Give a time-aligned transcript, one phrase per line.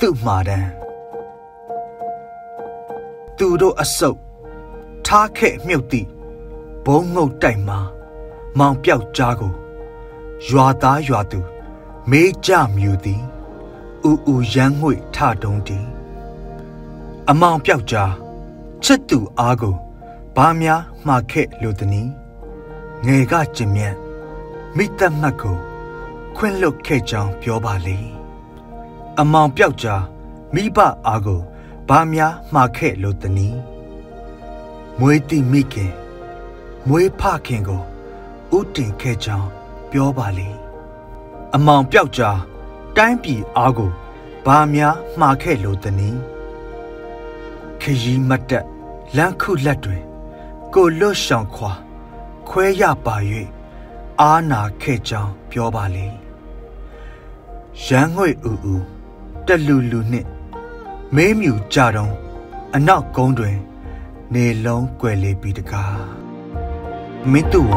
[0.00, 0.70] သူ့မှာတန်း
[3.38, 4.20] သူတို့အစုပ်
[5.06, 6.08] ထားခဲ့မြုပ်သည့်
[6.84, 7.78] ဘုံငုတ်တိုက်မှာ
[8.58, 9.52] မောင်ပြောက်ကြားကို
[10.46, 11.40] ရွာသားရွာသူ
[12.10, 13.22] မေးကြမြူသည်
[14.08, 15.78] ဥဥရမ်းငွေထတုံးတီ
[17.28, 18.12] အမောင်ပြောက်ကြား
[18.84, 19.74] ချစ်သူအားကို
[20.36, 22.12] ဘာများမှားခဲ့လို့တနည်း
[23.06, 23.94] ငယ်ကကျင်မြတ်
[24.76, 25.56] မိသက်မှတ်ကို
[26.36, 28.19] ခွင့်လွတ်ခဲ့ကြောင်းပြောပါလေ
[29.18, 30.02] အမောင်ပြောက်ကြား
[30.54, 31.40] မိဘအားကို
[31.88, 33.58] ဘာများမှားခဲ့လို့တနည်း
[34.98, 35.92] မွေးတိမိခင်
[36.88, 37.82] မွေးဖခင်ကို
[38.58, 39.48] ဥတင်ခဲ့ကြောင်း
[39.90, 40.48] ပြောပါလေ
[41.54, 42.38] အမောင်ပြောက်ကြား
[42.96, 43.90] တိုင်းပြည်အားကို
[44.46, 46.20] ဘာများမှားခဲ့လို့တနည်း
[47.80, 48.66] ခရီးမတ်တက်
[49.16, 50.02] လမ်းခုလက်တွင်
[50.74, 51.72] ကိုလွတ်ရှောင်ခွာ
[52.48, 53.16] ခွဲရပါ၍
[54.20, 56.06] အာနာခဲ့ကြောင်းပြောပါလေ
[57.84, 58.76] ရန်ငွေဥဥ
[59.46, 60.28] တလူလူနှင့်
[61.14, 62.12] မေးမြူကြတော့
[62.74, 63.56] အနောက်ကုန်းတွင်
[64.34, 66.00] နေလုံးကွယ်လေးပြီးတကား
[67.30, 67.72] မင်းတို့